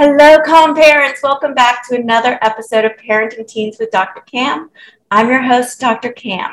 [0.00, 1.24] Hello, calm parents.
[1.24, 4.20] Welcome back to another episode of Parenting Teens with Dr.
[4.20, 4.70] Cam.
[5.10, 6.12] I'm your host, Dr.
[6.12, 6.52] Cam.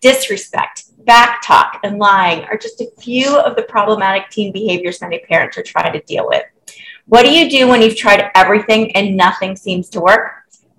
[0.00, 5.20] Disrespect, back talk, and lying are just a few of the problematic teen behaviors many
[5.20, 6.42] parents are trying to deal with.
[7.06, 10.32] What do you do when you've tried everything and nothing seems to work?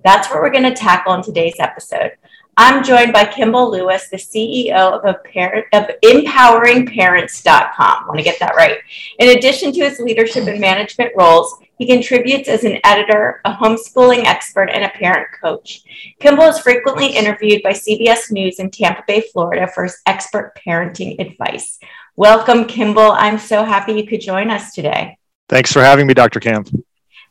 [0.04, 2.12] That's what we're going to tackle in today's episode.
[2.59, 7.70] I'm joined by Kimball Lewis, the CEO of, a parent, of EmpoweringParents.com.
[7.77, 8.79] I want to get that right.
[9.20, 14.25] In addition to his leadership and management roles, he contributes as an editor, a homeschooling
[14.25, 15.84] expert, and a parent coach.
[16.20, 21.20] Kimball is frequently interviewed by CBS News in Tampa Bay, Florida for his expert parenting
[21.20, 21.77] advice.
[22.15, 23.12] Welcome, Kimball.
[23.12, 25.20] I'm so happy you could join us today.
[25.48, 26.39] Thanks for having me, Dr.
[26.39, 26.65] Cam.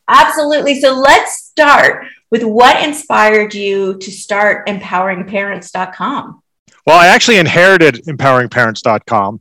[0.07, 0.81] Absolutely.
[0.81, 6.43] So let's start with what inspired you to start empoweringparents.com.
[6.87, 9.41] Well, I actually inherited empoweringparents.com.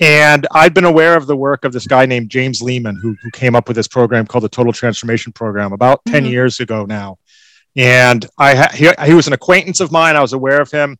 [0.00, 3.30] And I'd been aware of the work of this guy named James Lehman, who, who
[3.30, 6.32] came up with this program called the Total Transformation Program about 10 mm-hmm.
[6.32, 7.18] years ago now.
[7.76, 10.16] And I ha- he, he was an acquaintance of mine.
[10.16, 10.96] I was aware of him.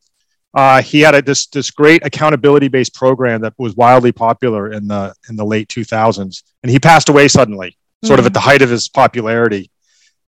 [0.54, 4.86] Uh, he had a, this this great accountability based program that was wildly popular in
[4.86, 8.20] the in the late 2000s, and he passed away suddenly, sort mm-hmm.
[8.20, 9.70] of at the height of his popularity.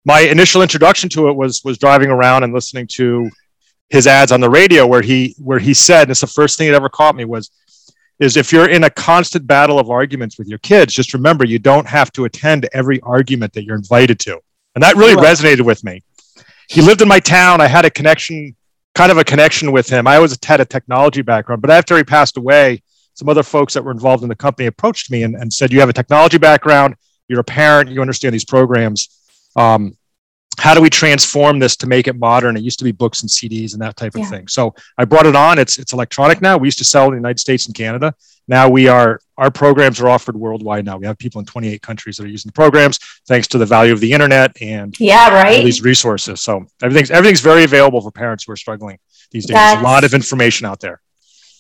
[0.06, 3.30] My initial introduction to it was was driving around and listening to
[3.90, 6.70] his ads on the radio, where he where he said, and it's the first thing
[6.70, 7.52] that ever caught me was
[8.20, 11.60] is if you're in a constant battle of arguments with your kids, just remember you
[11.60, 14.40] don't have to attend every argument that you're invited to.
[14.76, 16.02] And that really resonated with me.
[16.70, 17.60] He lived in my town.
[17.60, 18.56] I had a connection,
[18.96, 20.08] kind of a connection with him.
[20.08, 22.82] I always had a technology background, but after he passed away,
[23.14, 25.80] some other folks that were involved in the company approached me and, and said, You
[25.80, 26.96] have a technology background,
[27.28, 29.10] you're a parent, you understand these programs.
[29.56, 29.98] Um,
[30.58, 32.56] how do we transform this to make it modern?
[32.56, 34.30] It used to be books and CDs and that type of yeah.
[34.30, 34.48] thing.
[34.48, 35.58] So I brought it on.
[35.58, 36.58] It's it's electronic now.
[36.58, 38.14] We used to sell in the United States and Canada.
[38.48, 40.98] Now we are our programs are offered worldwide now.
[40.98, 43.94] We have people in 28 countries that are using the programs thanks to the value
[43.94, 45.58] of the internet and yeah, right.
[45.58, 46.42] all these resources.
[46.42, 49.00] So everything's everything's very available for parents who are struggling
[49.32, 49.56] these days.
[49.56, 51.02] That's, There's a lot of information out there.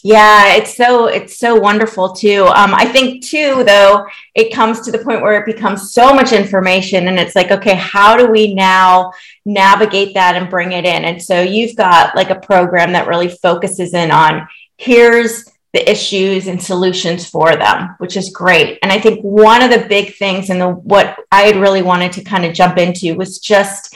[0.05, 2.43] Yeah, it's so it's so wonderful too.
[2.47, 4.05] Um, I think too, though,
[4.35, 7.75] it comes to the point where it becomes so much information, and it's like, okay,
[7.75, 9.13] how do we now
[9.45, 11.05] navigate that and bring it in?
[11.05, 14.45] And so you've got like a program that really focuses in on
[14.77, 18.79] here's the issues and solutions for them, which is great.
[18.83, 22.11] And I think one of the big things and the what I had really wanted
[22.13, 23.95] to kind of jump into was just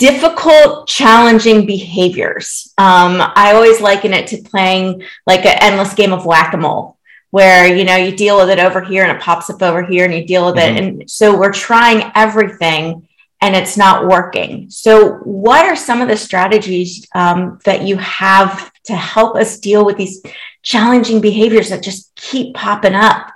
[0.00, 2.72] difficult, challenging behaviors.
[2.78, 6.98] Um, I always liken it to playing like an endless game of whack a mole,
[7.30, 10.06] where you know you deal with it over here and it pops up over here,
[10.06, 10.76] and you deal with mm-hmm.
[10.76, 10.82] it.
[10.82, 13.06] And so we're trying everything,
[13.40, 14.70] and it's not working.
[14.70, 19.84] So, what are some of the strategies um, that you have to help us deal
[19.84, 20.22] with these
[20.62, 23.30] challenging behaviors that just keep popping up?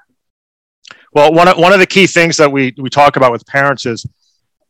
[1.12, 3.86] Well, one of, one of the key things that we, we talk about with parents
[3.86, 4.04] is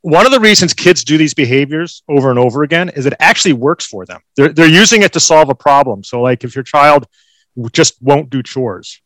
[0.04, 3.54] one of the reasons kids do these behaviors over and over again is it actually
[3.54, 4.20] works for them.
[4.36, 6.04] They're, they're using it to solve a problem.
[6.04, 7.06] So, like if your child
[7.72, 9.00] just won't do chores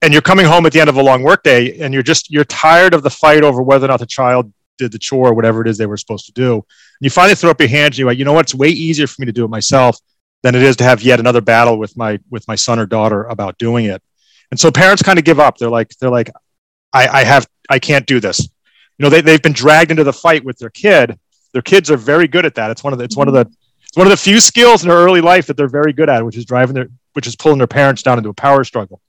[0.00, 2.44] and you're coming home at the end of a long workday and you're just you're
[2.44, 5.60] tired of the fight over whether or not the child did the chore or whatever
[5.60, 6.62] it is they were supposed to do and
[7.00, 9.06] you finally throw up your hands and you're like you know what it's way easier
[9.06, 9.98] for me to do it myself
[10.42, 13.24] than it is to have yet another battle with my with my son or daughter
[13.24, 14.00] about doing it
[14.50, 16.30] and so parents kind of give up they're like they're like
[16.94, 18.48] i i have i can't do this
[19.00, 21.18] you know they, they've been dragged into the fight with their kid.
[21.54, 22.70] Their kids are very good at that.
[22.70, 23.50] It's one of the it's one of the
[23.80, 26.22] it's one of the few skills in their early life that they're very good at
[26.22, 29.00] which is driving their which is pulling their parents down into a power struggle.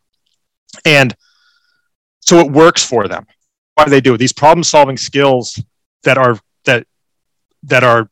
[0.85, 1.13] And
[2.21, 3.27] so it works for them.
[3.75, 4.19] Why do they do it?
[4.19, 5.61] These problem solving skills
[6.03, 6.87] that are that
[7.63, 8.09] that are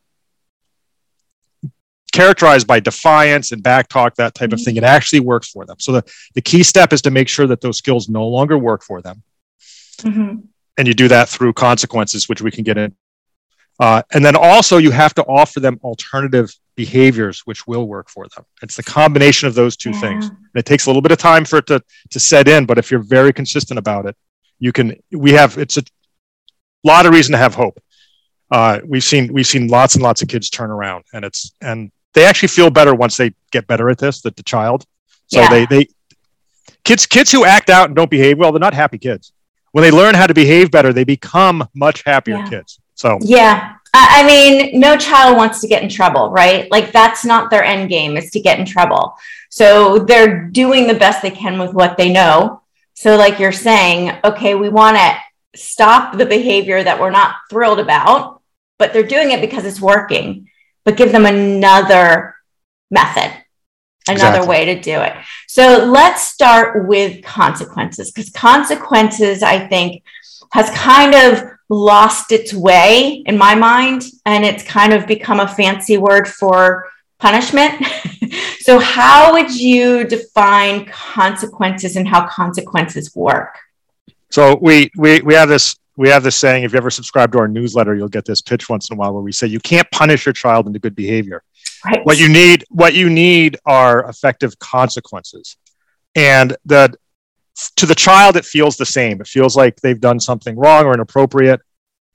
[2.11, 5.77] characterized by defiance and back talk that type of thing it actually works for them.
[5.79, 8.83] So the, the key step is to make sure that those skills no longer work
[8.83, 9.23] for them.
[9.99, 10.39] Mm-hmm
[10.79, 12.95] and you do that through consequences, which we can get in.
[13.81, 18.25] Uh, and then also you have to offer them alternative behaviors which will work for
[18.33, 18.45] them.
[18.61, 19.99] It's the combination of those two yeah.
[19.99, 20.29] things.
[20.29, 22.77] And it takes a little bit of time for it to, to set in, but
[22.77, 24.15] if you're very consistent about it,
[24.57, 25.83] you can, we have, it's a
[26.85, 27.77] lot of reason to have hope.
[28.49, 31.91] Uh, we've seen, we've seen lots and lots of kids turn around and it's, and
[32.13, 34.85] they actually feel better once they get better at this, that the child.
[35.27, 35.49] So yeah.
[35.49, 35.87] they, they,
[36.85, 39.33] kids, kids who act out and don't behave well, they're not happy kids
[39.71, 42.49] when they learn how to behave better, they become much happier yeah.
[42.49, 42.79] kids.
[42.95, 46.69] So yeah, I mean, no child wants to get in trouble, right?
[46.69, 49.15] Like that's not their end game is to get in trouble.
[49.49, 52.61] So they're doing the best they can with what they know.
[52.93, 55.17] So like you're saying, okay, we want to
[55.55, 58.41] stop the behavior that we're not thrilled about,
[58.77, 60.49] but they're doing it because it's working.
[60.85, 62.35] But give them another
[62.91, 63.31] method,
[64.09, 64.49] another exactly.
[64.49, 65.13] way to do it.
[65.47, 70.03] So let's start with consequences because consequences, I think,
[70.51, 75.47] has kind of lost its way in my mind and it's kind of become a
[75.47, 76.89] fancy word for
[77.19, 77.85] punishment.
[78.59, 83.57] so, how would you define consequences and how consequences work?
[84.31, 86.63] So, we we we have this we have this saying.
[86.63, 89.13] If you ever subscribe to our newsletter, you'll get this pitch once in a while
[89.13, 91.43] where we say you can't punish your child into good behavior.
[91.85, 92.05] Right.
[92.05, 95.57] What you need what you need are effective consequences,
[96.15, 96.93] and the
[97.75, 99.21] to the child it feels the same.
[99.21, 101.61] It feels like they've done something wrong or inappropriate,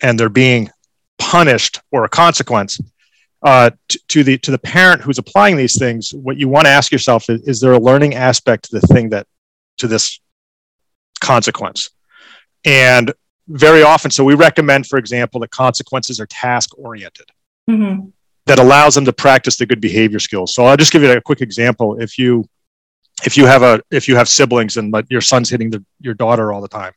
[0.00, 0.70] and they're being
[1.18, 2.78] punished or a consequence
[3.44, 6.70] uh, to, to, the to the parent who's applying these things, what you want to
[6.70, 9.26] ask yourself is: Is there a learning aspect to the thing that
[9.78, 10.18] to this
[11.20, 11.90] consequence?
[12.64, 13.12] And
[13.48, 17.26] very often, so we recommend, for example, that consequences are task oriented.
[17.68, 18.08] Mm-hmm.
[18.46, 20.54] That allows them to practice the good behavior skills.
[20.54, 21.98] So I'll just give you a quick example.
[21.98, 22.46] If you
[23.24, 26.52] if you have a if you have siblings and your son's hitting the, your daughter
[26.52, 26.92] all the time,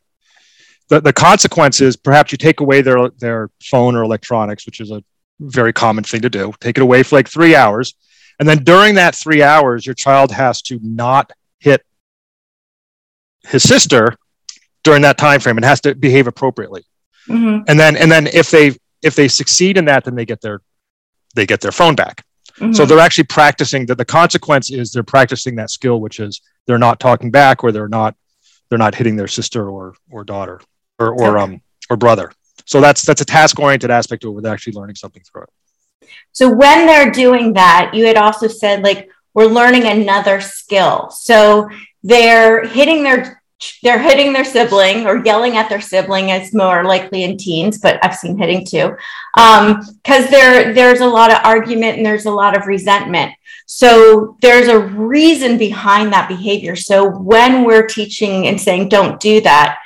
[0.88, 4.90] the, the consequence is perhaps you take away their their phone or electronics, which is
[4.90, 5.02] a
[5.40, 6.52] very common thing to do.
[6.60, 7.94] Take it away for like three hours.
[8.38, 11.84] And then during that three hours, your child has to not hit
[13.42, 14.16] his sister
[14.84, 16.84] during that time frame and has to behave appropriately.
[17.28, 17.64] Mm-hmm.
[17.68, 18.72] And then and then if they
[19.02, 20.60] if they succeed in that, then they get their
[21.34, 22.24] they get their phone back.
[22.58, 22.72] Mm-hmm.
[22.72, 26.78] So they're actually practicing that the consequence is they're practicing that skill, which is they're
[26.78, 28.16] not talking back or they're not
[28.68, 30.60] they're not hitting their sister or or daughter
[30.98, 31.54] or or okay.
[31.54, 32.32] um or brother.
[32.64, 36.08] So that's that's a task oriented aspect to it with actually learning something through it.
[36.32, 41.10] So when they're doing that, you had also said like we're learning another skill.
[41.10, 41.68] So
[42.02, 43.42] they're hitting their
[43.82, 47.98] they're hitting their sibling or yelling at their sibling is more likely in teens, but
[48.04, 48.96] I've seen hitting too.
[49.36, 53.32] Um, because there there's a lot of argument and there's a lot of resentment.
[53.66, 56.76] So there's a reason behind that behavior.
[56.76, 59.78] So when we're teaching and saying don't do that,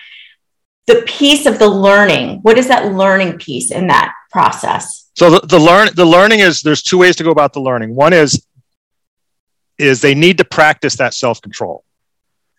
[0.87, 5.47] the piece of the learning what is that learning piece in that process so the,
[5.47, 8.47] the learn the learning is there's two ways to go about the learning one is
[9.79, 11.85] is they need to practice that self-control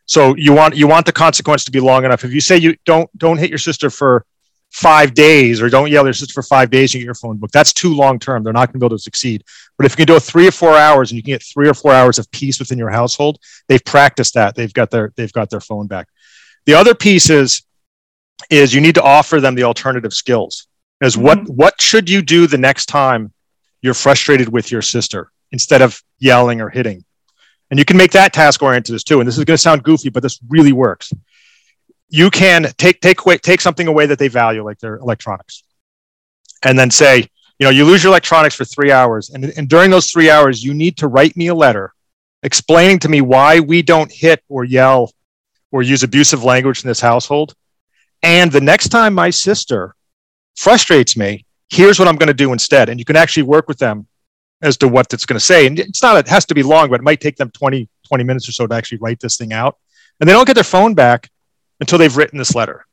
[0.06, 2.24] so you want you want the consequence to be long enough.
[2.24, 4.26] If you say you don't don't hit your sister for
[4.72, 7.38] five days or don't yell at your sister for five days and get your phone
[7.38, 8.44] book that's too long term.
[8.44, 9.44] They're not going to be able to succeed.
[9.78, 11.70] But if you can do it three or four hours and you can get three
[11.70, 14.56] or four hours of peace within your household they've practiced that.
[14.56, 16.08] They've got their they've got their phone back.
[16.66, 17.64] The other piece is
[18.50, 20.68] is you need to offer them the alternative skills.
[21.02, 21.24] As mm-hmm.
[21.24, 23.32] what what should you do the next time
[23.82, 27.06] you're frustrated with your sister instead of yelling or hitting
[27.74, 29.20] and you can make that task oriented as too.
[29.20, 31.12] And this is going to sound goofy but this really works.
[32.08, 35.64] You can take take take something away that they value like their electronics
[36.62, 37.28] and then say
[37.58, 40.64] you know you lose your electronics for three hours and, and during those three hours
[40.64, 41.92] you need to write me a letter
[42.44, 45.12] explaining to me why we don't hit or yell
[45.72, 47.56] or use abusive language in this household.
[48.22, 49.96] And the next time my sister
[50.56, 52.90] frustrates me, here's what I'm going to do instead.
[52.90, 54.06] And you can actually work with them
[54.64, 55.68] as to what it's going to say.
[55.68, 58.24] And it's not, it has to be long, but it might take them 20, 20
[58.24, 59.78] minutes or so to actually write this thing out.
[60.20, 61.30] And they don't get their phone back
[61.80, 62.86] until they've written this letter.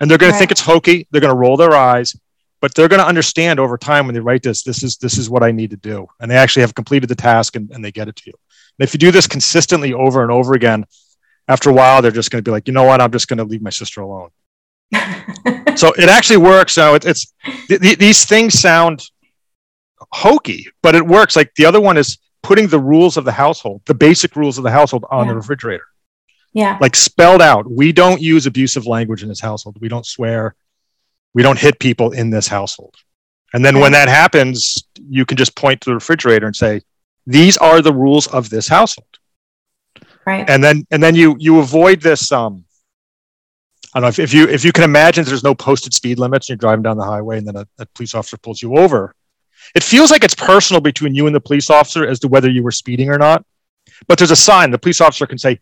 [0.00, 0.36] And they're going right.
[0.36, 1.06] to think it's hokey.
[1.10, 2.16] They're going to roll their eyes,
[2.60, 5.28] but they're going to understand over time when they write this, this is, this is
[5.28, 6.06] what I need to do.
[6.20, 8.34] And they actually have completed the task and, and they get it to you.
[8.78, 10.86] And if you do this consistently over and over again,
[11.48, 13.00] after a while, they're just going to be like, you know what?
[13.00, 14.30] I'm just going to leave my sister alone
[15.76, 16.72] so it actually works.
[16.72, 17.32] So it, it's
[17.68, 19.04] th- th- these things sound
[20.12, 21.36] hokey, but it works.
[21.36, 24.64] Like the other one is putting the rules of the household, the basic rules of
[24.64, 25.32] the household on yeah.
[25.32, 25.86] the refrigerator.
[26.52, 26.78] Yeah.
[26.80, 27.70] Like spelled out.
[27.70, 29.76] We don't use abusive language in this household.
[29.80, 30.54] We don't swear.
[31.34, 32.94] We don't hit people in this household.
[33.54, 36.82] And then when that happens, you can just point to the refrigerator and say,
[37.26, 39.06] these are the rules of this household.
[40.26, 40.48] Right.
[40.48, 42.64] And then and then you you avoid this um
[43.94, 46.48] I don't know if, if you if you can imagine there's no posted speed limits
[46.48, 49.14] and you're driving down the highway and then a, a, police officer pulls you over.
[49.74, 52.62] It feels like it's personal between you and the police officer as to whether you
[52.62, 53.44] were speeding or not.
[54.06, 54.70] But there's a sign.
[54.70, 55.58] The police officer can say,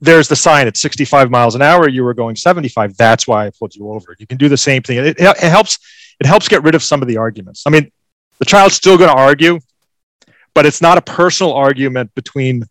[0.00, 1.88] "There's the sign at 65 miles an hour.
[1.88, 2.96] You were going 75.
[2.96, 4.98] That's why I pulled you over." You can do the same thing.
[4.98, 5.78] It, it, helps.
[6.20, 7.64] It helps get rid of some of the arguments.
[7.66, 7.90] I mean,
[8.38, 9.58] the child's still going to argue,
[10.54, 12.64] but it's not a personal argument between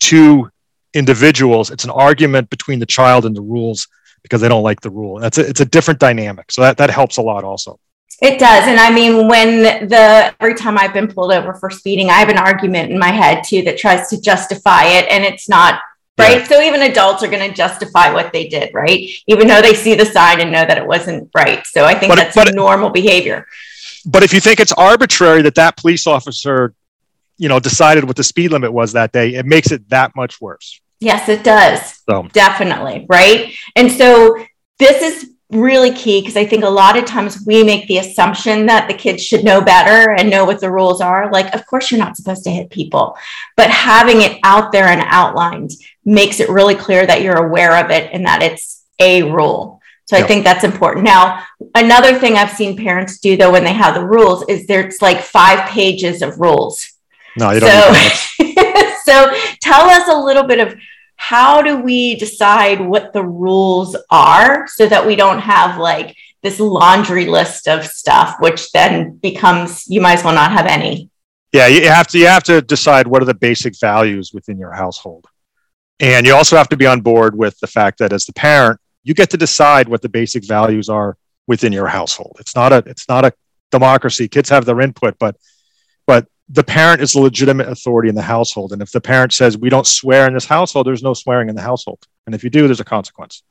[0.00, 0.50] two
[0.94, 1.70] individuals.
[1.70, 3.88] It's an argument between the child and the rules
[4.22, 5.20] because they don't like the rule.
[5.20, 6.50] That's a, it's a different dynamic.
[6.50, 7.78] So that, that helps a lot also.
[8.22, 8.66] It does.
[8.66, 12.30] And I mean, when the every time I've been pulled over for speeding, I have
[12.30, 15.06] an argument in my head too that tries to justify it.
[15.10, 15.80] And it's not
[16.18, 16.38] right.
[16.38, 16.44] Yeah.
[16.44, 19.06] So even adults are going to justify what they did, right?
[19.26, 21.66] Even though they see the sign and know that it wasn't right.
[21.66, 23.46] So I think but, that's but, normal behavior.
[24.06, 26.74] But if you think it's arbitrary that that police officer,
[27.36, 30.40] you know, decided what the speed limit was that day, it makes it that much
[30.40, 30.80] worse.
[31.00, 32.02] Yes, it does.
[32.08, 32.28] So.
[32.32, 33.04] Definitely.
[33.10, 33.54] Right.
[33.74, 34.42] And so
[34.78, 38.66] this is really key because I think a lot of times we make the assumption
[38.66, 41.30] that the kids should know better and know what the rules are.
[41.30, 43.16] Like, of course, you're not supposed to hit people,
[43.56, 45.70] but having it out there and outlined
[46.04, 49.80] makes it really clear that you're aware of it and that it's a rule.
[50.06, 50.24] So yep.
[50.24, 51.04] I think that's important.
[51.04, 55.02] Now, another thing I've seen parents do though when they have the rules is there's
[55.02, 56.92] like five pages of rules.
[57.36, 57.94] No, you don't.
[57.94, 58.44] So,
[59.04, 60.76] so tell us a little bit of
[61.16, 66.60] how do we decide what the rules are so that we don't have like this
[66.60, 71.10] laundry list of stuff which then becomes you might as well not have any.
[71.52, 74.72] Yeah you have to you have to decide what are the basic values within your
[74.72, 75.26] household.
[75.98, 78.78] And you also have to be on board with the fact that as the parent
[79.02, 82.36] you get to decide what the basic values are within your household.
[82.40, 83.32] It's not a it's not a
[83.70, 84.28] democracy.
[84.28, 85.36] Kids have their input but
[86.06, 88.72] but the parent is the legitimate authority in the household.
[88.72, 91.56] And if the parent says, we don't swear in this household, there's no swearing in
[91.56, 92.06] the household.
[92.26, 93.42] And if you do, there's a consequence.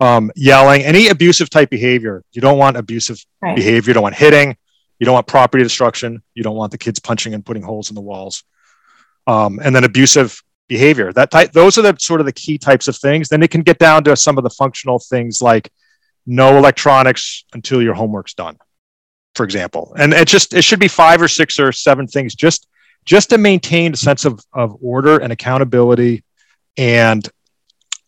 [0.00, 3.56] Um, yelling, any abusive type behavior, you don't want abusive right.
[3.56, 3.90] behavior.
[3.90, 4.56] You don't want hitting.
[4.98, 6.22] You don't want property destruction.
[6.34, 8.44] You don't want the kids punching and putting holes in the walls.
[9.26, 11.12] Um, and then abusive behavior.
[11.12, 13.28] That type, those are the sort of the key types of things.
[13.28, 15.70] Then it can get down to some of the functional things like
[16.26, 18.58] no electronics until your homework's done
[19.36, 19.94] for example.
[19.98, 22.66] And it just it should be five or six or seven things just
[23.04, 26.24] just to maintain a sense of, of order and accountability.
[26.76, 27.28] And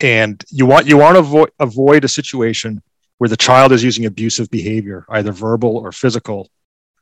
[0.00, 2.82] and you want you want to avoid, avoid a situation
[3.18, 6.48] where the child is using abusive behavior either verbal or physical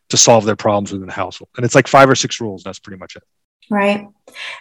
[0.09, 1.49] to solve their problems within the household.
[1.57, 2.63] And it's like five or six rules.
[2.63, 3.23] That's pretty much it.
[3.69, 4.07] Right.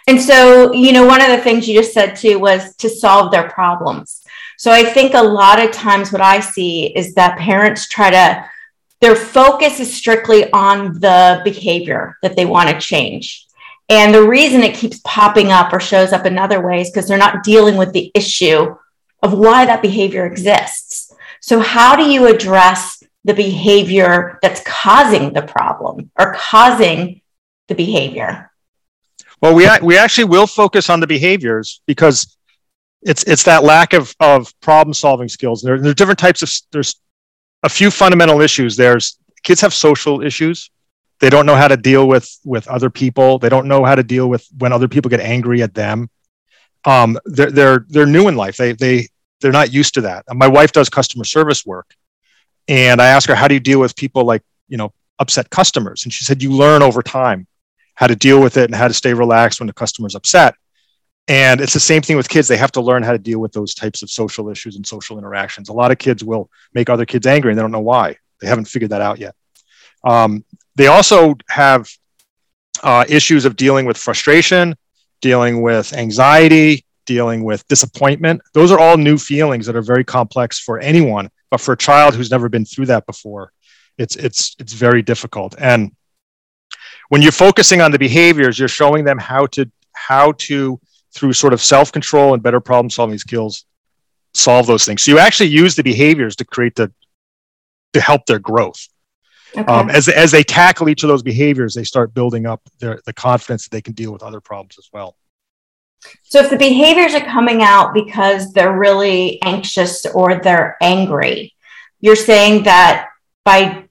[0.08, 3.32] And so you know one of the things you just said too was to solve
[3.32, 4.22] their problems.
[4.58, 8.50] So i think a lot of times what i see is that parents try to
[9.00, 13.46] their focus is strictly on the behavior that they want to change.
[13.88, 17.18] And the reason it keeps popping up or shows up in other ways because they're
[17.18, 18.74] not dealing with the issue
[19.22, 21.12] of why that behavior exists.
[21.40, 27.20] So, how do you address the behavior that's causing the problem or causing
[27.68, 28.50] the behavior?
[29.40, 32.36] Well, we, we actually will focus on the behaviors because
[33.02, 35.62] it's it's that lack of, of problem solving skills.
[35.62, 37.00] There, there are different types of there's
[37.62, 38.76] a few fundamental issues.
[38.76, 40.70] There's kids have social issues.
[41.20, 43.38] They don't know how to deal with with other people.
[43.38, 46.10] They don't know how to deal with when other people get angry at them.
[46.84, 48.56] Um, they're they're they're new in life.
[48.56, 49.08] They they
[49.40, 50.24] they're not used to that.
[50.32, 51.94] My wife does customer service work,
[52.68, 56.04] and I ask her, "How do you deal with people like you know upset customers?"
[56.04, 57.46] And she said, "You learn over time
[57.94, 60.54] how to deal with it and how to stay relaxed when the customer's upset."
[61.28, 62.46] And it's the same thing with kids.
[62.46, 65.18] They have to learn how to deal with those types of social issues and social
[65.18, 65.68] interactions.
[65.68, 68.16] A lot of kids will make other kids angry and they don't know why.
[68.40, 69.34] They haven't figured that out yet.
[70.04, 70.44] Um,
[70.76, 71.88] they also have
[72.82, 74.76] uh, issues of dealing with frustration,
[75.20, 78.42] dealing with anxiety, dealing with disappointment.
[78.52, 82.14] Those are all new feelings that are very complex for anyone, but for a child
[82.14, 83.52] who's never been through that before,
[83.98, 85.54] it's it's it's very difficult.
[85.58, 85.92] And
[87.08, 90.78] when you're focusing on the behaviors, you're showing them how to how to
[91.16, 93.64] through sort of self control and better problem solving skills
[94.34, 95.02] solve those things.
[95.02, 96.92] So you actually use the behaviors to create the
[97.94, 98.86] to help their growth.
[99.56, 99.64] Okay.
[99.64, 103.14] Um, as as they tackle each of those behaviors, they start building up their the
[103.14, 105.16] confidence that they can deal with other problems as well.
[106.22, 111.54] So if the behaviors are coming out because they're really anxious or they're angry,
[112.00, 113.08] you're saying that
[113.44, 113.84] by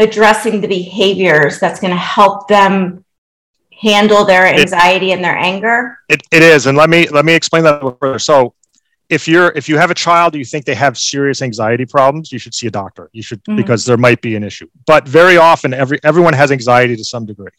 [0.00, 3.01] addressing the behaviors, that's going to help them
[3.82, 5.98] handle their anxiety it, and their anger?
[6.08, 8.18] It, it is, and let me let me explain that further.
[8.18, 8.54] So,
[9.08, 12.38] if you're if you have a child, you think they have serious anxiety problems, you
[12.38, 13.10] should see a doctor.
[13.12, 13.56] You should mm-hmm.
[13.56, 14.68] because there might be an issue.
[14.86, 17.50] But very often, every everyone has anxiety to some degree,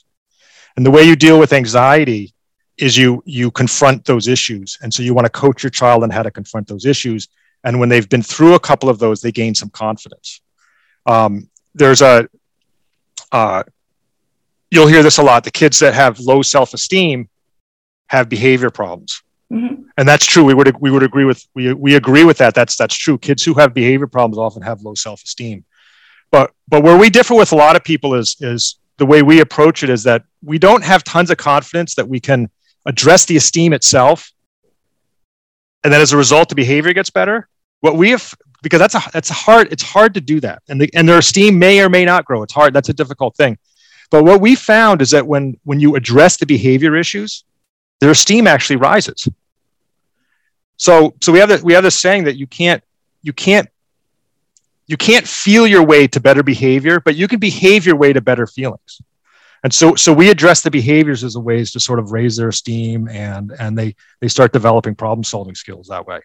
[0.78, 2.34] and the way you deal with anxiety
[2.78, 6.10] is you you confront those issues, and so you want to coach your child on
[6.10, 7.28] how to confront those issues.
[7.66, 10.42] And when they've been through a couple of those, they gain some confidence.
[11.06, 12.28] Um, there's a
[13.32, 13.64] uh,
[14.74, 15.44] you'll hear this a lot.
[15.44, 17.30] The kids that have low self esteem
[18.08, 19.22] have behavior problems.
[19.52, 19.84] Mm-hmm.
[19.98, 20.44] And that's true.
[20.44, 22.56] We would we would agree with we we agree with that.
[22.56, 23.18] That's that's true.
[23.20, 25.64] Kids who have behavior problems often have low self esteem.
[26.32, 29.42] But but where we differ with a lot of people is is the way we
[29.42, 32.50] approach it is that we don't have tons of confidence that we can
[32.86, 34.32] address the esteem itself,
[35.84, 37.48] and then as a result, the behavior gets better.
[37.82, 40.82] What we have because that's a that's a hard it's hard to do that and
[40.82, 43.58] the, and their esteem may or may not grow it's hard that's a difficult thing
[44.10, 47.44] but what we found is that when when you address the behavior issues
[48.04, 49.30] their esteem actually rises.
[50.76, 52.84] So so we have that we have this saying that you can't
[53.22, 53.70] you can't
[54.88, 58.20] you can't feel your way to better behavior but you can behave your way to
[58.20, 59.02] better feelings.
[59.64, 62.50] And so so we address the behaviors as a ways to sort of raise their
[62.50, 66.20] esteem and and they they start developing problem solving skills that way.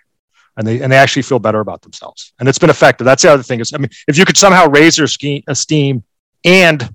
[0.56, 2.32] And they and they actually feel better about themselves.
[2.40, 3.04] And it's been effective.
[3.04, 5.06] That's the other thing is i mean if you could somehow raise their
[5.46, 6.02] esteem
[6.44, 6.92] and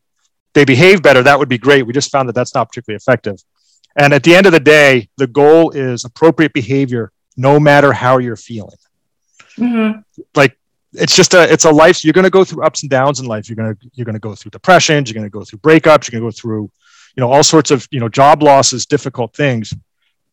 [0.53, 1.83] they behave better that would be great.
[1.83, 3.37] We just found that that's not particularly effective.
[3.95, 8.17] And at the end of the day the goal is appropriate behavior no matter how
[8.17, 8.77] you're feeling.
[9.57, 9.99] Mm-hmm.
[10.33, 10.57] like
[10.93, 13.27] it's just a it's a life you're going to go through ups and downs in
[13.27, 13.47] life.
[13.47, 16.11] You're going to you're going to go through depressions you're going to go through breakups
[16.11, 16.71] you're going to go through
[17.15, 19.73] you know all sorts of you know job losses difficult things.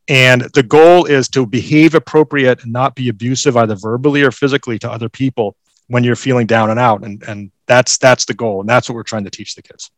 [0.09, 4.79] And the goal is to behave appropriate and not be abusive either verbally or physically
[4.81, 5.55] to other people
[5.87, 7.05] when you're feeling down and out.
[7.05, 8.61] And and that's that's the goal.
[8.61, 9.91] And that's what we're trying to teach the kids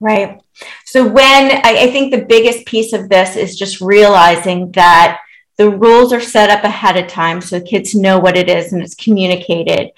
[0.00, 0.40] right
[0.84, 5.20] so when I, I think the biggest piece of this is just realizing that
[5.56, 8.82] the rules are set up ahead of time so kids know what it is and
[8.82, 9.90] it's communicated.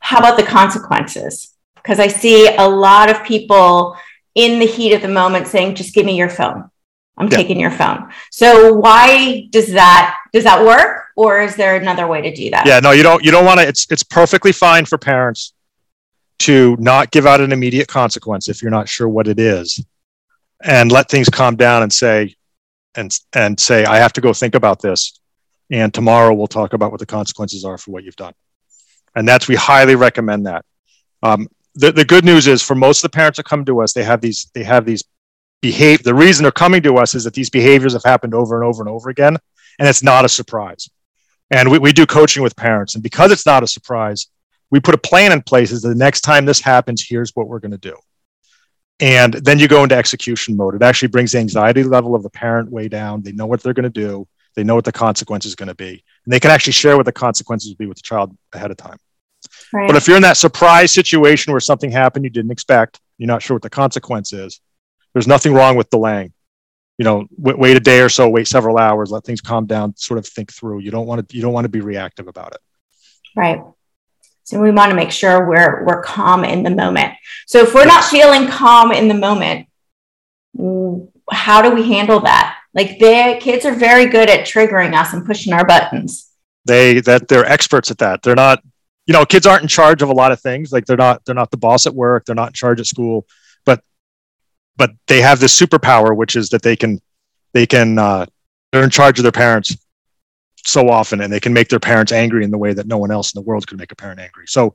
[0.00, 1.54] How about the consequences?
[1.76, 3.96] Because I see a lot of people
[4.34, 6.70] in the heat of the moment saying, just give me your phone.
[7.16, 7.36] I'm yeah.
[7.36, 8.10] taking your phone.
[8.32, 12.66] So why does that does that work or is there another way to do that?
[12.66, 15.53] Yeah, no, you don't you don't want to it's it's perfectly fine for parents
[16.40, 19.84] to not give out an immediate consequence if you're not sure what it is
[20.62, 22.34] and let things calm down and say
[22.96, 25.18] and and say i have to go think about this
[25.70, 28.34] and tomorrow we'll talk about what the consequences are for what you've done.
[29.14, 30.64] And that's we highly recommend that.
[31.22, 33.92] Um, the, the good news is for most of the parents that come to us
[33.92, 35.02] they have these they have these
[35.60, 38.64] behave the reason they're coming to us is that these behaviors have happened over and
[38.64, 39.36] over and over again
[39.78, 40.88] and it's not a surprise.
[41.50, 44.28] And we, we do coaching with parents and because it's not a surprise
[44.74, 47.60] we put a plan in place is the next time this happens here's what we're
[47.60, 47.96] going to do
[49.00, 50.74] and then you go into execution mode.
[50.74, 53.22] It actually brings the anxiety level of the parent way down.
[53.22, 54.26] They know what they're going to do.
[54.54, 56.04] They know what the consequence is going to be.
[56.24, 58.76] And they can actually share what the consequences will be with the child ahead of
[58.76, 58.98] time.
[59.72, 59.88] Right.
[59.88, 63.42] But if you're in that surprise situation where something happened you didn't expect, you're not
[63.42, 64.60] sure what the consequence is,
[65.12, 66.32] there's nothing wrong with delaying.
[66.98, 69.96] You know, w- wait a day or so, wait several hours, let things calm down,
[69.96, 70.80] sort of think through.
[70.80, 72.60] You don't want to you don't want to be reactive about it.
[73.36, 73.60] Right.
[74.44, 77.14] So we want to make sure we're we're calm in the moment.
[77.46, 79.66] So if we're not feeling calm in the moment,
[81.30, 82.58] how do we handle that?
[82.74, 86.30] Like the kids are very good at triggering us and pushing our buttons.
[86.66, 88.22] They that they're experts at that.
[88.22, 88.62] They're not,
[89.06, 90.72] you know, kids aren't in charge of a lot of things.
[90.72, 92.26] Like they're not they're not the boss at work.
[92.26, 93.26] They're not in charge at school,
[93.64, 93.82] but
[94.76, 97.00] but they have this superpower, which is that they can
[97.54, 98.26] they can uh,
[98.72, 99.74] they're in charge of their parents
[100.66, 103.10] so often and they can make their parents angry in the way that no one
[103.10, 104.46] else in the world could make a parent angry.
[104.46, 104.74] So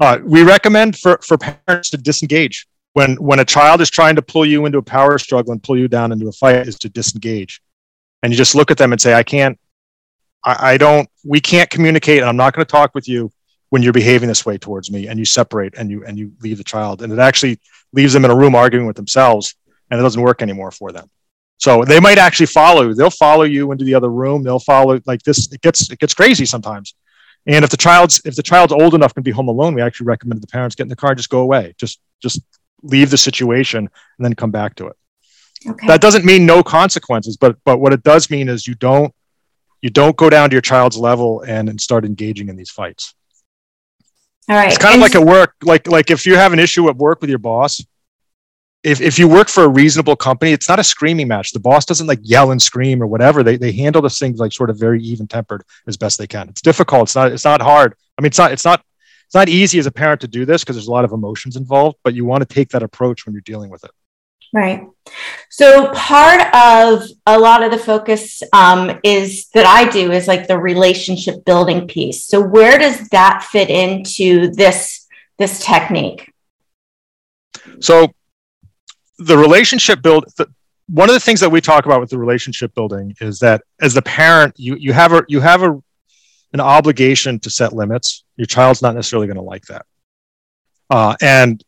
[0.00, 2.66] uh, we recommend for, for parents to disengage.
[2.94, 5.76] When when a child is trying to pull you into a power struggle and pull
[5.76, 7.60] you down into a fight is to disengage.
[8.22, 9.58] And you just look at them and say i can't
[10.44, 13.30] i, I don't we can't communicate and i'm not going to talk with you
[13.70, 16.58] when you're behaving this way towards me and you separate and you and you leave
[16.58, 17.02] the child.
[17.02, 17.58] And it actually
[17.92, 19.56] leaves them in a room arguing with themselves
[19.90, 21.10] and it doesn't work anymore for them
[21.58, 22.92] so they might actually follow.
[22.92, 24.42] They'll follow you into the other room.
[24.42, 25.52] They'll follow like this.
[25.52, 26.94] It gets it gets crazy sometimes.
[27.46, 30.06] And if the child's if the child's old enough to be home alone, we actually
[30.06, 32.40] recommend the parents get in the car, just go away, just just
[32.82, 34.96] leave the situation, and then come back to it.
[35.66, 35.86] Okay.
[35.86, 39.14] That doesn't mean no consequences, but but what it does mean is you don't
[39.82, 43.14] you don't go down to your child's level and, and start engaging in these fights.
[44.48, 44.68] All right.
[44.68, 47.20] It's kind of like at work, like like if you have an issue at work
[47.20, 47.84] with your boss,
[48.84, 51.52] if, if you work for a reasonable company, it's not a screaming match.
[51.52, 53.42] The boss doesn't like yell and scream or whatever.
[53.42, 56.50] They, they handle the things like sort of very even tempered as best they can.
[56.50, 57.04] It's difficult.
[57.04, 57.94] It's not, it's not hard.
[58.18, 58.84] I mean, it's not, it's not,
[59.24, 61.56] it's not easy as a parent to do this because there's a lot of emotions
[61.56, 63.90] involved, but you want to take that approach when you're dealing with it.
[64.52, 64.86] Right.
[65.48, 70.46] So part of a lot of the focus um, is that I do is like
[70.46, 72.28] the relationship building piece.
[72.28, 76.32] So where does that fit into this this technique?
[77.80, 78.12] So
[79.18, 80.46] the relationship build the,
[80.88, 83.94] one of the things that we talk about with the relationship building is that as
[83.94, 85.80] the parent you you have a you have a
[86.54, 88.24] an obligation to set limits.
[88.36, 89.84] Your child's not necessarily going to like that.
[90.88, 91.62] Uh, and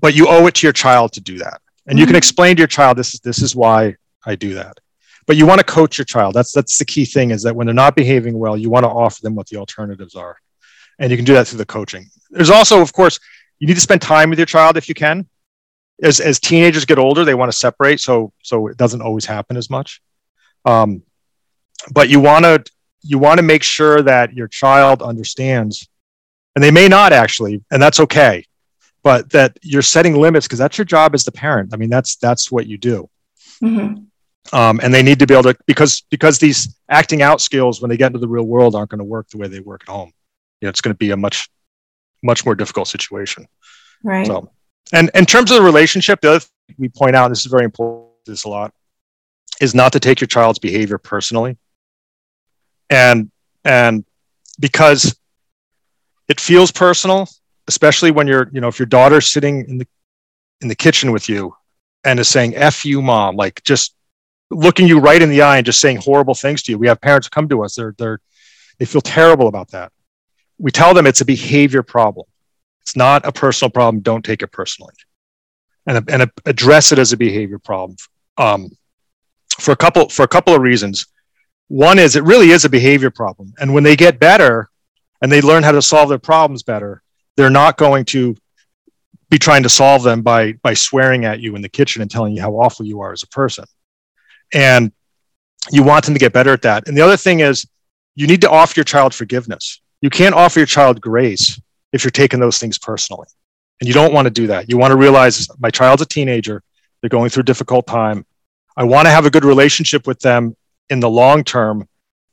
[0.00, 1.60] but you owe it to your child to do that.
[1.86, 1.98] And mm-hmm.
[1.98, 2.18] you can mm-hmm.
[2.18, 4.78] explain to your child this is this is why i do that.
[5.26, 6.34] But you want to coach your child.
[6.34, 8.90] That's that's the key thing is that when they're not behaving well you want to
[8.90, 10.36] offer them what the alternatives are.
[10.98, 12.06] And you can do that through the coaching.
[12.30, 13.20] There's also of course
[13.58, 15.28] you need to spend time with your child if you can
[16.02, 19.56] as as teenagers get older, they want to separate, so so it doesn't always happen
[19.56, 20.02] as much.
[20.64, 21.02] Um,
[21.92, 22.64] but you want to
[23.02, 25.88] you want to make sure that your child understands,
[26.54, 28.46] and they may not actually, and that's okay,
[29.02, 31.70] but that you're setting limits because that's your job as the parent.
[31.72, 33.08] I mean, that's that's what you do.
[33.62, 34.04] Mm-hmm.
[34.52, 37.88] Um, and they need to be able to because because these acting out skills when
[37.88, 39.92] they get into the real world aren't going to work the way they work at
[39.92, 40.12] home.
[40.60, 41.48] You know, it's going to be a much
[42.22, 43.46] much more difficult situation.
[44.02, 44.26] Right.
[44.26, 44.50] So,
[44.92, 47.50] and in terms of the relationship, the other thing we point out, and this is
[47.50, 48.72] very important, this a lot,
[49.60, 51.56] is not to take your child's behavior personally.
[52.90, 53.30] And
[53.64, 54.04] and
[54.60, 55.16] because
[56.28, 57.28] it feels personal,
[57.68, 59.86] especially when you're, you know, if your daughter's sitting in the
[60.60, 61.54] in the kitchen with you
[62.04, 63.94] and is saying "f you, mom," like just
[64.50, 66.78] looking you right in the eye and just saying horrible things to you.
[66.78, 68.20] We have parents come to us; they're they're
[68.78, 69.92] they feel terrible about that.
[70.58, 72.26] We tell them it's a behavior problem.
[72.82, 74.02] It's not a personal problem.
[74.02, 74.94] Don't take it personally,
[75.86, 77.96] and and address it as a behavior problem.
[78.36, 78.70] Um,
[79.58, 81.06] for a couple for a couple of reasons.
[81.68, 84.68] One is it really is a behavior problem, and when they get better
[85.22, 87.02] and they learn how to solve their problems better,
[87.36, 88.36] they're not going to
[89.30, 92.34] be trying to solve them by by swearing at you in the kitchen and telling
[92.34, 93.64] you how awful you are as a person.
[94.52, 94.92] And
[95.70, 96.88] you want them to get better at that.
[96.88, 97.66] And the other thing is
[98.14, 99.80] you need to offer your child forgiveness.
[100.00, 101.58] You can't offer your child grace
[101.92, 103.26] if you're taking those things personally.
[103.80, 104.68] And you don't want to do that.
[104.68, 106.62] You want to realize my child's a teenager,
[107.00, 108.24] they're going through a difficult time.
[108.76, 110.56] I want to have a good relationship with them
[110.88, 111.88] in the long term.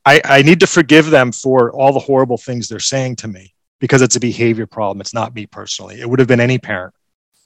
[0.05, 3.53] I, I need to forgive them for all the horrible things they're saying to me
[3.79, 5.01] because it's a behavior problem.
[5.01, 5.99] It's not me personally.
[5.99, 6.93] It would have been any parent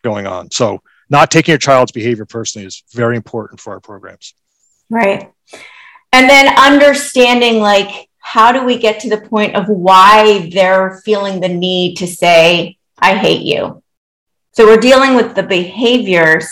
[0.03, 0.51] going on.
[0.51, 4.33] So, not taking your child's behavior personally is very important for our programs.
[4.89, 5.31] Right.
[6.11, 11.41] And then understanding like how do we get to the point of why they're feeling
[11.41, 13.83] the need to say, I hate you.
[14.53, 16.47] So we're dealing with the behaviors,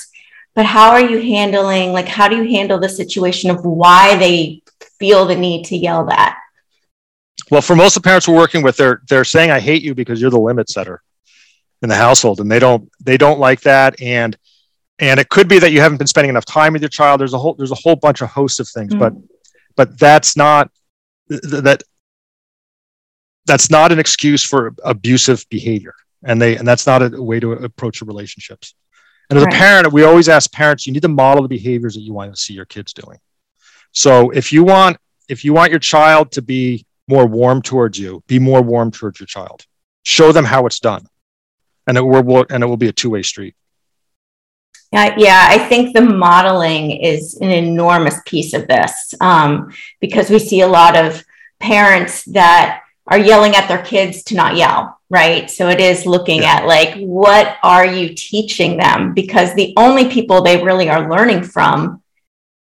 [0.54, 4.62] but how are you handling, like, how do you handle the situation of why they
[5.00, 6.38] feel the need to yell that?
[7.50, 9.96] Well, for most of the parents we're working with, they're they're saying I hate you
[9.96, 11.02] because you're the limit setter
[11.82, 14.02] in the household, and they don't they don't like that.
[14.02, 14.38] And
[15.00, 17.22] and it could be that you haven't been spending enough time with your child.
[17.22, 19.00] There's a whole there's a whole bunch of hosts of things, mm-hmm.
[19.00, 19.14] but
[19.76, 20.70] but that's not
[21.40, 21.84] that
[23.46, 27.54] that's not an excuse for abusive behavior, and they and that's not a way to
[27.54, 28.76] approach relationships.
[29.30, 29.54] And as right.
[29.54, 32.34] a parent, we always ask parents, you need to model the behaviors that you want
[32.34, 33.18] to see your kids doing.
[33.94, 34.98] So if you want
[35.30, 39.20] if you want your child to be more warm towards you, be more warm towards
[39.20, 39.66] your child.
[40.04, 41.06] Show them how it's done,
[41.88, 43.56] and it will and it will be a two way street.
[44.92, 50.38] Yeah, yeah, I think the modeling is an enormous piece of this um, because we
[50.38, 51.24] see a lot of
[51.62, 55.50] parents that are yelling at their kids to not yell, right?
[55.50, 56.56] So it is looking yeah.
[56.56, 59.14] at like, what are you teaching them?
[59.14, 62.02] Because the only people they really are learning from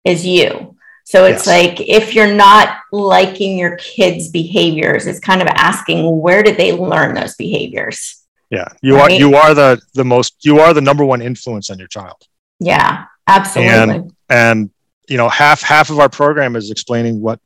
[0.05, 0.77] is you.
[1.05, 1.79] So it's yes.
[1.79, 6.73] like if you're not liking your kids' behaviors, it's kind of asking where did they
[6.73, 8.18] learn those behaviors?
[8.51, 9.13] Yeah, you right?
[9.13, 12.17] are you are the the most you are the number one influence on your child.
[12.59, 13.73] Yeah, absolutely.
[13.73, 14.71] And and
[15.09, 17.41] you know half half of our program is explaining what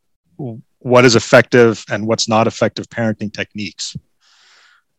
[0.78, 3.96] what is effective and what's not effective parenting techniques.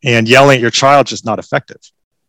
[0.04, 1.80] And yelling at your child is just not effective.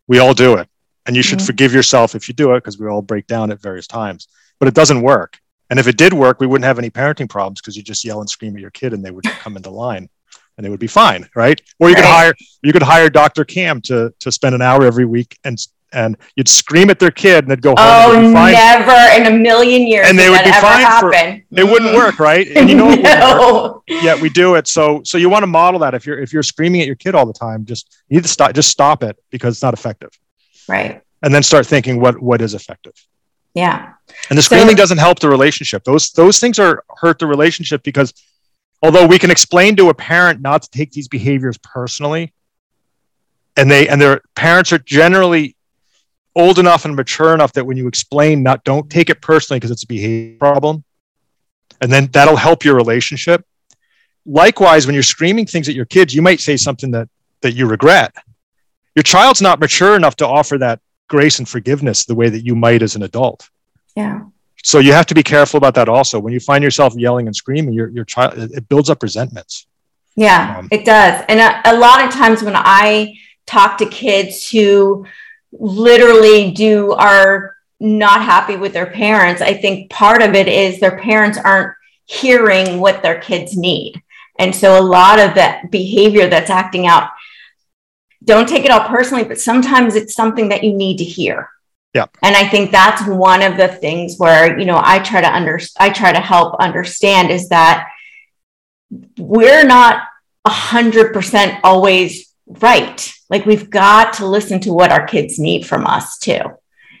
[0.07, 0.69] We all do it,
[1.05, 1.47] and you should mm-hmm.
[1.47, 4.29] forgive yourself if you do it because we all break down at various times.
[4.57, 5.37] But it doesn't work.
[5.69, 8.21] And if it did work, we wouldn't have any parenting problems because you just yell
[8.21, 10.09] and scream at your kid and they would come into line
[10.57, 11.59] and it would be fine, right?
[11.79, 13.45] Or you could hire you could hire Dr.
[13.45, 15.57] Cam to to spend an hour every week and
[15.95, 17.77] and you'd scream at their kid and they'd go home.
[17.77, 20.07] Oh, never in a million years.
[20.07, 20.99] And they would be fine.
[20.99, 21.95] For, it wouldn't mm-hmm.
[21.95, 22.47] work, right?
[22.47, 23.83] And you know no.
[23.87, 24.67] Yeah, we do it.
[24.67, 25.93] So so you want to model that.
[25.93, 28.29] If you're if you're screaming at your kid all the time, just you need to
[28.29, 28.53] stop.
[28.53, 30.11] Just stop it because it's not effective.
[30.67, 31.01] Right.
[31.23, 32.93] And then start thinking what what is effective.
[33.53, 33.93] Yeah.
[34.29, 35.83] And the screaming so, doesn't help the relationship.
[35.85, 38.13] Those those things are hurt the relationship because
[38.85, 42.31] although we can explain to a parent not to take these behaviors personally,
[43.57, 45.55] and they and their parents are generally
[46.35, 49.71] old enough and mature enough that when you explain not don't take it personally because
[49.71, 50.83] it's a behavior problem,
[51.81, 53.43] and then that'll help your relationship.
[54.27, 57.09] Likewise, when you're screaming things at your kids, you might say something that
[57.41, 58.13] that you regret.
[58.93, 62.55] Your child's not mature enough to offer that grace and forgiveness the way that you
[62.55, 63.49] might as an adult.
[63.95, 64.25] Yeah.
[64.63, 66.19] So you have to be careful about that also.
[66.19, 69.67] When you find yourself yelling and screaming, your, your child, it builds up resentments.
[70.15, 71.23] Yeah, um, it does.
[71.27, 75.05] And a, a lot of times when I talk to kids who
[75.51, 80.97] literally do are not happy with their parents, I think part of it is their
[80.97, 84.01] parents aren't hearing what their kids need.
[84.39, 87.09] And so a lot of that behavior that's acting out
[88.23, 91.49] don't take it all personally, but sometimes it's something that you need to hear.
[91.95, 92.07] Yeah.
[92.21, 95.57] And I think that's one of the things where, you know, I try to under
[95.79, 97.87] I try to help understand is that
[99.17, 100.03] we're not
[100.43, 103.13] a 100% always right.
[103.29, 106.41] Like we've got to listen to what our kids need from us too.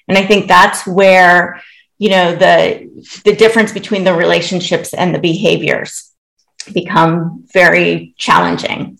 [0.07, 1.61] And I think that's where,
[1.97, 6.13] you know, the the difference between the relationships and the behaviors
[6.71, 8.97] become very challenging.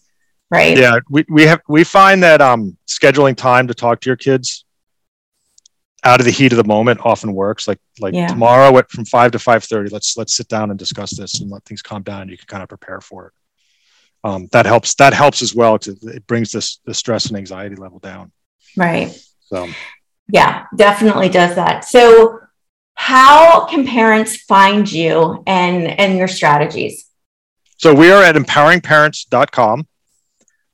[0.51, 0.77] Right.
[0.77, 0.99] Yeah.
[1.10, 4.64] We, we have we find that um scheduling time to talk to your kids
[6.03, 7.67] out of the heat of the moment often works.
[7.67, 8.27] Like like yeah.
[8.27, 11.49] tomorrow at from five to five thirty, let's let's sit down and discuss this and
[11.49, 12.29] let things calm down.
[12.29, 13.34] You can kind of prepare for it.
[14.23, 14.95] Um, that helps.
[14.95, 15.77] That helps as well.
[15.79, 18.31] To, it brings this the stress and anxiety level down.
[18.75, 19.17] Right.
[19.41, 19.69] So.
[20.27, 21.86] Yeah, definitely does that.
[21.86, 22.39] So,
[22.95, 27.05] how can parents find you and and your strategies?
[27.77, 29.88] So we are at empoweringparents.com.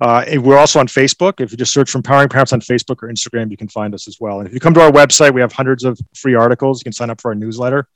[0.02, 1.40] Uh, we're also on Facebook.
[1.40, 4.08] If you just search for Empowering Parents on Facebook or Instagram, you can find us
[4.08, 4.40] as well.
[4.40, 6.80] And if you come to our website, we have hundreds of free articles.
[6.80, 7.88] You can sign up for our newsletter.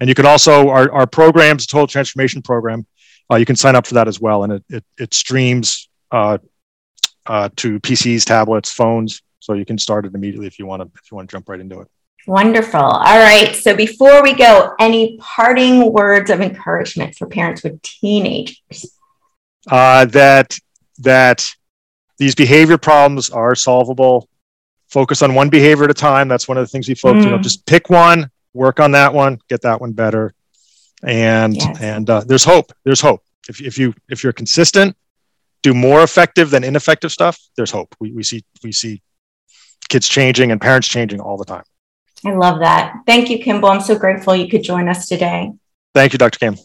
[0.00, 2.84] And you can also, our, our programs, Total Transformation Program,
[3.30, 4.42] uh, you can sign up for that as well.
[4.42, 6.38] And it, it, it streams uh,
[7.26, 9.22] uh to PCs, tablets, phones.
[9.38, 11.48] So you can start it immediately if you want to, if you want to jump
[11.48, 11.88] right into it.
[12.26, 12.80] Wonderful.
[12.80, 13.54] All right.
[13.54, 18.98] So before we go, any parting words of encouragement for parents with teenagers?
[19.70, 20.58] Uh, that
[21.02, 21.46] that
[22.18, 24.28] these behavior problems are solvable.
[24.88, 26.28] Focus on one behavior at a time.
[26.28, 27.22] That's one of the things we focus.
[27.22, 27.24] Mm.
[27.24, 27.42] You know, mm.
[27.42, 30.34] just pick one, work on that one, get that one better,
[31.02, 31.80] and yes.
[31.80, 32.72] and uh, there's hope.
[32.84, 33.22] There's hope.
[33.48, 34.96] If if you if you're consistent,
[35.62, 37.40] do more effective than ineffective stuff.
[37.56, 37.94] There's hope.
[38.00, 39.02] We we see we see
[39.88, 41.64] kids changing and parents changing all the time.
[42.24, 43.00] I love that.
[43.06, 43.70] Thank you, Kimball.
[43.70, 45.52] I'm so grateful you could join us today.
[45.94, 46.38] Thank you, Dr.
[46.38, 46.56] Kim.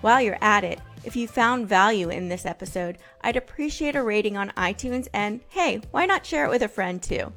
[0.00, 4.36] While you're at it, if you found value in this episode, I'd appreciate a rating
[4.36, 7.32] on iTunes and hey, why not share it with a friend too?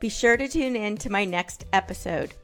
[0.00, 2.34] Be sure to tune in to my next episode.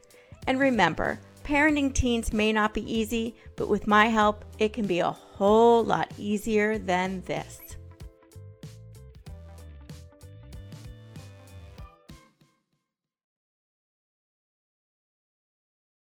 [0.46, 5.00] And remember, parenting teens may not be easy, but with my help, it can be
[5.00, 7.60] a whole lot easier than this.